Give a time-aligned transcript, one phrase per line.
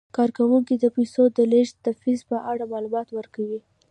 [0.15, 3.59] کارکوونکي د پیسو د لیږد د فیس په اړه معلومات ورکوي.